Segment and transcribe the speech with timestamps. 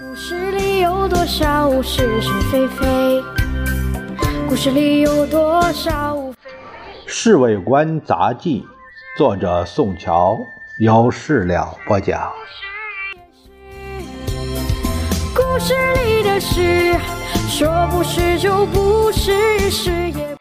[0.00, 3.22] 故事里有多少是是非非？
[4.48, 6.50] 故事里有多少非非？
[7.06, 8.62] 《侍卫官杂记》，
[9.18, 10.40] 作者宋乔，
[10.78, 12.32] 有事了播讲。
[15.34, 15.74] 故事
[16.06, 16.96] 里的事，
[17.50, 20.34] 说不是就不是，是也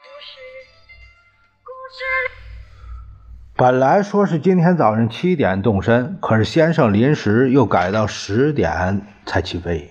[3.61, 9.87] 本来说是今天早上七点动身，可是先生临时又改到十点才起飞。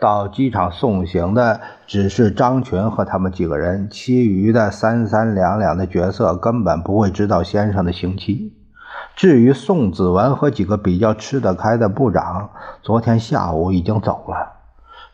[0.00, 8.54] 到机场送行的只是张群和他们几个人，其余的三三两两的角色根本不会知道先生的行期。
[9.14, 12.48] 至于宋子文和几个比较吃得开的部长，
[12.80, 14.52] 昨天下午已经走了。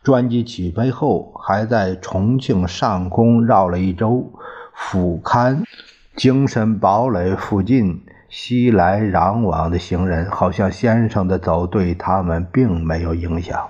[0.01, 4.31] 专机起飞后，还在重庆上空绕了一周，
[4.73, 5.61] 俯瞰
[6.17, 13.69] 精神堡垒附近熙来攘往的行人，好像先生的走对他们并没有影响。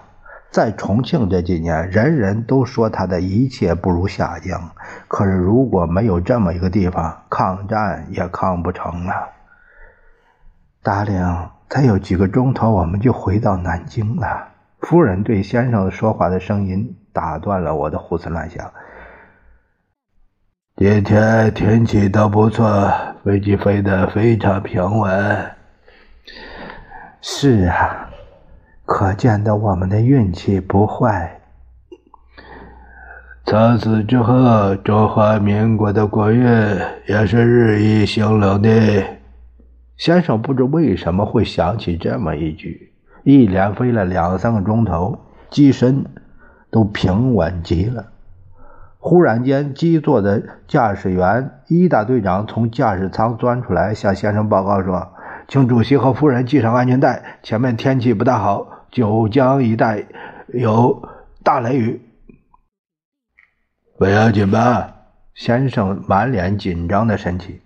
[0.49, 4.71] 在重庆这几年，人人都说他的一切不如下江。
[5.09, 9.11] 可是如果没有这么一个地方，抗战也抗不成了。
[10.81, 14.47] 大领，再有几个钟头，我们就回到南京了。
[14.79, 18.71] 夫人对先生说话的声音打断了我的胡思乱想。
[20.79, 22.87] 今天天气都不错，
[23.23, 25.51] 飞机飞得非常平稳。
[27.19, 28.07] 是啊。
[28.85, 31.41] 可见的我们的运气不坏。
[33.43, 36.45] 从此之后，中华民国的国运
[37.07, 38.69] 也是日益兴隆的。
[39.97, 45.17] 先生不知为什么会想起这么一句，一连飞了两三个钟头，
[45.49, 46.05] 机身
[46.69, 48.05] 都平稳极了。
[48.99, 55.13] 忽然间，机座的驾驶员伊大队长从驾驶舱钻出来，向先生报告说
[55.47, 60.05] ：“请主席和夫人系上安全带，前面天气不大好。”九江一带
[60.47, 61.09] 有
[61.43, 62.01] 大雷雨，
[63.97, 64.93] 不要紧吧？
[65.35, 67.59] 先生满脸紧张的神情。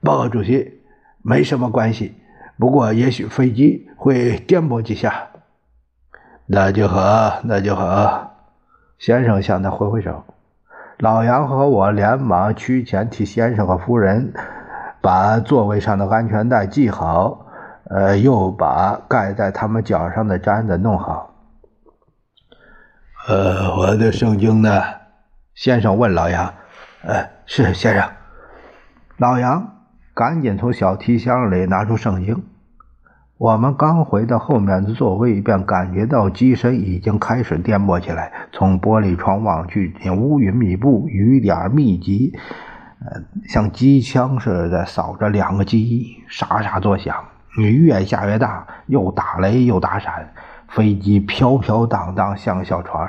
[0.00, 0.80] 报告主席，
[1.22, 2.14] 没什么关系，
[2.56, 5.28] 不过也许飞机会颠簸几下。
[6.46, 8.36] 那就好，那就好。
[8.98, 10.24] 先生向他挥挥手。
[10.98, 14.32] 老杨和我连忙趋前替先生和夫人
[15.00, 17.46] 把座位上的安全带系好。
[17.90, 21.34] 呃，又把盖在他们脚上的毡子弄好。
[23.26, 24.82] 呃，我的圣经呢？
[25.54, 26.52] 先生问老杨。
[27.02, 28.10] 呃，是先生。
[29.16, 32.44] 老杨赶紧从小提箱里拿出圣经。
[33.38, 38.32] 我们刚回到后面的座位，便感觉到机身已经开始颠簸起来。
[38.50, 42.34] 从玻璃窗望去，乌云密布，雨点密集，
[43.00, 47.14] 呃，像机枪似的扫着两个机翼，沙沙作响。
[47.56, 50.32] 雨越下越大，又打雷又打闪，
[50.66, 53.08] 飞机飘飘荡荡像小船。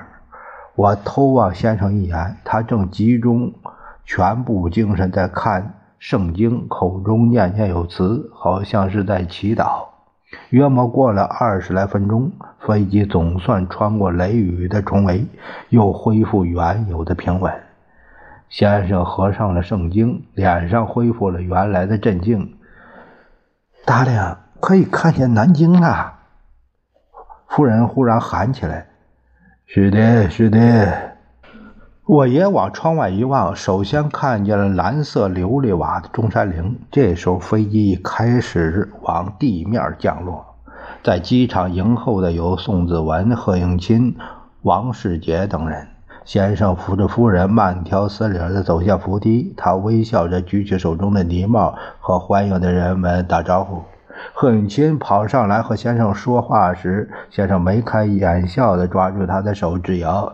[0.76, 3.52] 我偷望先生一眼，他正集中
[4.06, 9.88] 全部精神在看圣经，口中念念有词，好像是在祈祷。
[10.50, 15.26] 约莫过了二十来分钟，飞机总算穿过雷雨的重围，
[15.70, 17.54] 又恢复原有的平稳。
[18.50, 22.56] 先生合上了圣经，脸上恢复了原来的镇静。
[23.86, 26.14] 大亮可以看见南京了！
[27.48, 28.88] 夫人忽然喊起来
[29.66, 31.09] ：“是的，是的！”
[32.10, 36.80] 我也往窗外一望，首先看见了蓝色琉璃瓦的中山陵。
[36.90, 40.44] 这时候，飞机开始往地面降落。
[41.04, 44.16] 在机场迎候的有宋子文、贺应钦、
[44.64, 45.88] 王世杰等人。
[46.26, 49.54] 先生扶着夫人，慢条斯理地走下扶梯。
[49.56, 53.84] 他微笑着举起手中的泥帽，和欢迎的人们打招呼。
[54.34, 60.34] 贺永钦跑上来和先生说话时，先生眉开眼笑地抓住他的手，直摇：“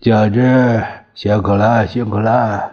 [0.00, 0.80] 教职
[1.12, 2.70] 辛苦了，辛苦了。”“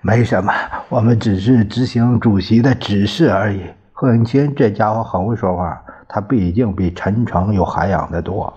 [0.00, 0.54] 没什么，
[0.88, 3.62] 我们只是执行主席的指示而已。”
[3.92, 8.52] 贺永清这家伙很会说话，他毕竟比陈诚有涵养的多。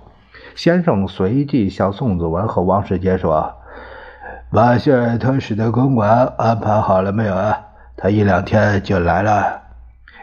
[0.55, 3.53] 先生随即向宋子文和王世杰说
[4.49, 7.59] ：“马歇尔特使的公馆安排好了没有啊？
[7.97, 9.61] 他一两天就来了，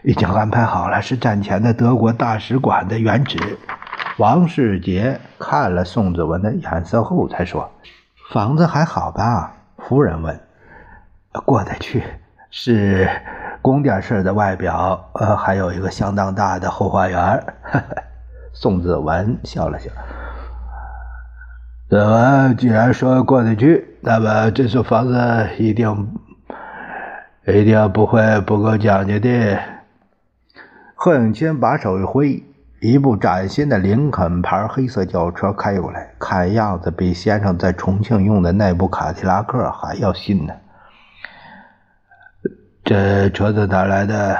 [0.02, 3.38] 已经安排好了，是战前的德国大使馆的原址。”
[4.18, 7.68] 王世杰看了宋子文的眼色后才说
[8.30, 10.40] ：“房子还好吧？”夫人问。
[11.44, 12.04] “过得去，
[12.48, 13.10] 是
[13.60, 17.44] 宫殿式的外表，呃，还有一个相当大的后花园。”
[18.54, 19.90] 宋子文笑了笑。
[21.90, 26.14] 子文既然说过得去，那么这所房子一定
[27.48, 29.58] 一定不会不够讲究的。
[30.94, 32.44] 贺永清把手一挥，
[32.86, 40.52] 一部崭新的林肯牌黑色轿车开过来，看样子比先生在重庆用的那部卡迪拉克还要新呢。
[42.84, 44.38] 这车子哪来的？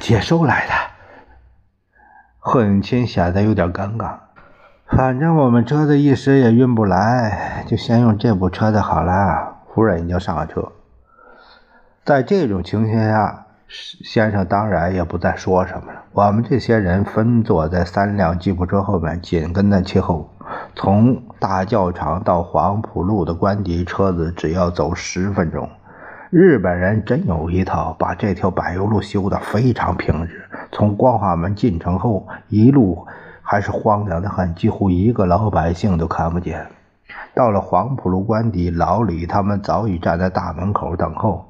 [0.00, 0.72] 接收来的。
[2.40, 4.14] 贺永清显得有点尴尬。
[4.88, 9.58] 反正我们车子一时也运不来，就先用这部车子好了。
[9.72, 10.72] 夫人已经上了车。
[12.04, 13.46] 在这种情形下，
[14.04, 16.02] 先生当然也不再说什么了。
[16.12, 20.28] 我们这些人分坐在三辆吉普车后面，紧跟在其后。
[20.74, 25.68] 从大教场到黄浦路的官邸，车子只要走十分钟。
[26.30, 30.44] 日本人真有一套，把这条柏油路修得非常平直。
[30.70, 33.06] 从光化门进城后，一路。
[33.44, 36.64] 还是荒凉的很，几乎一个老百姓都看不见。
[37.34, 41.44] 到了黄浦路官邸，老李他们早已站在大门口等候。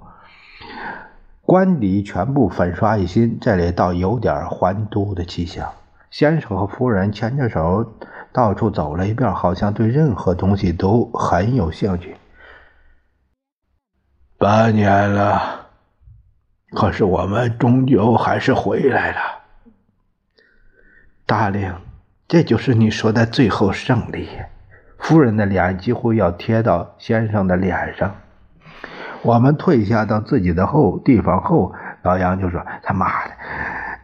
[1.53, 5.71] 官邸全部粉刷一新，这里倒有点还都的气象。
[6.11, 7.93] 先生和夫人牵着手
[8.33, 12.17] 到处走了一遍，好像对任何东西都很有兴趣。
[14.39, 15.67] 八年了，
[16.71, 19.21] 可是我们终究还是回来了，
[21.27, 21.75] 大令。
[22.27, 24.27] 这就是你说的最后胜利。
[24.97, 28.17] 夫人的脸几乎要贴到先生的脸上。
[29.25, 31.73] 我们退下到自己的后地方后，
[32.03, 33.31] 老杨就说：“他妈的，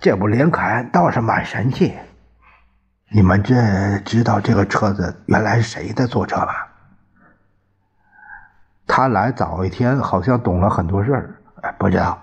[0.01, 1.93] 这部林肯倒是蛮神气。
[3.11, 6.53] 你们这知道这个车子原来是谁的坐车吗？
[8.87, 11.35] 他来早一天，好像懂了很多事儿。
[11.63, 12.19] 哎，不知道，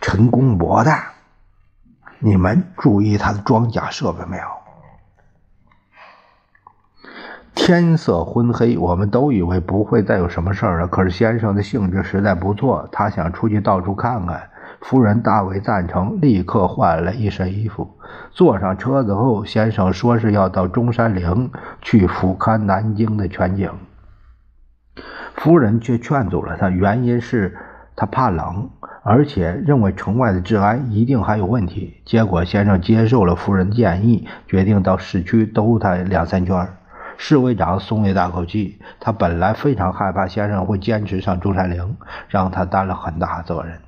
[0.00, 0.90] 陈公博的。
[2.20, 4.44] 你们注意他的装甲设备没有？”
[7.54, 10.88] 天色昏黑，我们都以为不会再有什么事儿了。
[10.88, 14.48] 可是先生的兴致实在不错，他想出去到处看看。
[14.80, 17.88] 夫人大为赞成，立刻换了一身衣服，
[18.32, 23.70] 坐上车子后，先生说是要到中山陵去俯瞰南京的全景。
[25.34, 27.56] 夫人却劝阻了他，原因是
[27.94, 28.70] 他怕冷，
[29.04, 32.00] 而且认为城外的治安一定还有问题。
[32.04, 36.66] 结果先生接受了夫人的建议，决定到市区兜他两三圈。
[37.24, 41.96] 侍卫长松了一大口气，他本来非常害怕先生会坚持上中山陵，
[42.28, 43.78] 让他担了很大责任。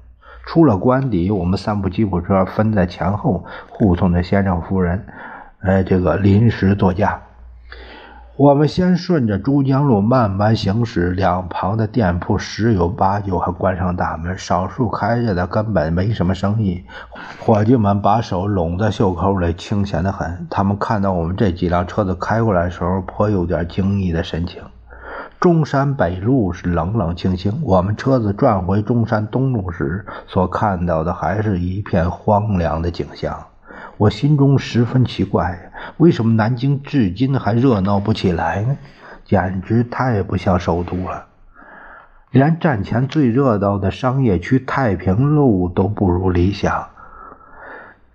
[0.47, 5.05] 出了官邸，我们三部吉普车分在前后，护送着先生夫人，
[5.63, 7.21] 呃，这个临时座驾。
[8.37, 16.83] 我们先顺着珠江路慢慢行驶，两旁的店铺十有八九还关上大门，少数开着的根本没什么生意。
[17.39, 20.49] 伙计们把手拢在袖口里，清闲得很。
[20.51, 24.61] 他们看到我们这几辆车子开过来的时候，颇有点惊异的神情。
[25.39, 33.47] 中山北路是冷冷清清，我们车子转回中山东路时，所看到的还是一片荒凉的景象。
[33.97, 38.77] 我心中十分奇怪，为什么南京至今还热闹不起来呢？
[39.25, 41.27] 简直太不像首都了，
[42.31, 46.89] 连战前最热闹的商业区太平路都不如理想。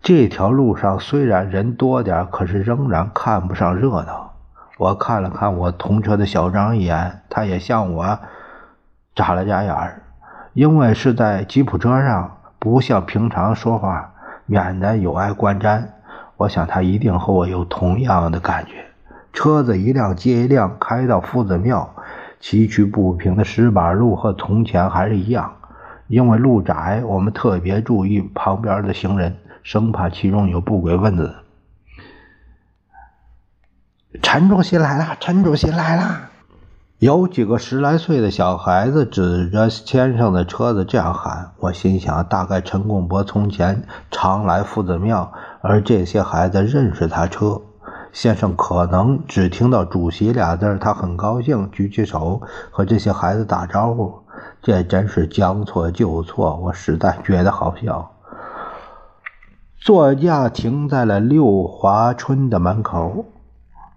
[0.02, 4.34] 这条路上虽然人多点，可是仍然看不上热闹。
[4.78, 8.20] 我看了看我同车的小张一眼，他也向我
[9.16, 10.04] 眨了眨眼儿，
[10.54, 14.14] 因为是在吉普车上，不像平常说话。
[14.50, 15.84] 免得有碍观瞻，
[16.36, 18.84] 我想他一定和我有同样的感觉。
[19.32, 21.94] 车子一辆接一辆开到夫子庙，
[22.40, 25.54] 崎岖不平的石板路和从前还是一样。
[26.08, 31.36] 因为路窄，我们特别注意旁边的行人，生怕其中有不轨分子。
[34.24, 36.29] 陈主席来了，陈主席来了。
[37.00, 47.62] 有几个十来岁的小孩子指着先生的车子这样喊，我心想，大概陈公博从前常来夫子庙，而这些孩子认识他车。
[48.12, 54.14] 先生可能只听到“主席”俩字，他很高兴，举起手和这些孩子打招呼。
[54.62, 58.12] 这真是将错就错，我实在觉得好笑。
[59.80, 63.24] 座驾停在了六华春的门口。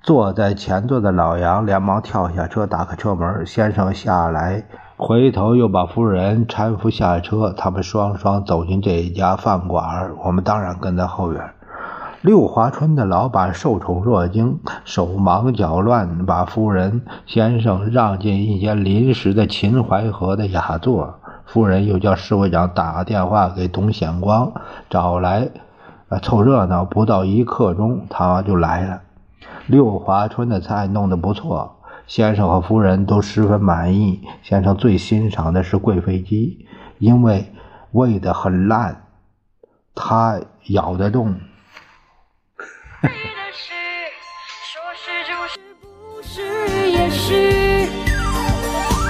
[0.03, 3.47] 坐在前座的老杨连忙跳下车，打开车门。
[3.47, 4.65] 先生下来，
[4.97, 7.55] 回头又把夫人搀扶下车。
[7.57, 11.41] 他们双双走进这一家饭馆，我们当然跟在后边。
[12.21, 21.15] 六华春的老板受宠若惊，手忙脚乱，把夫人、先生让进一间临时的秦淮河的雅座。
[21.47, 24.53] 夫人又叫侍卫长打电话给董显光，
[24.91, 25.49] 找来，
[26.23, 26.85] 凑热闹。
[26.85, 29.01] 不到一刻钟，他就来了。
[29.67, 34.21] 六华春的菜弄得不错，先生和夫人都十分满意。
[34.43, 36.67] 先生最欣赏的是贵妃鸡，
[36.99, 37.53] 因为
[37.93, 39.05] 喂得很烂，
[39.95, 41.35] 他咬得动。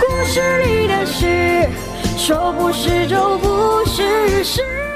[0.00, 1.68] 故事里的事，
[2.16, 4.91] 说不是就不是。